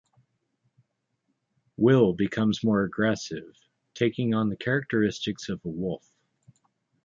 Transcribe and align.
Will 1.77 2.13
becomes 2.13 2.63
more 2.63 2.81
aggressive, 2.81 3.55
taking 3.93 4.33
on 4.33 4.49
the 4.49 4.57
characteristics 4.57 5.47
of 5.47 5.63
a 5.63 5.69
wolf. 5.69 6.11